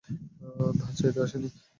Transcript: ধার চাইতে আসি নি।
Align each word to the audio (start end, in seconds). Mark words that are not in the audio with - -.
ধার 0.79 0.93
চাইতে 0.97 1.19
আসি 1.21 1.37
নি। 1.37 1.49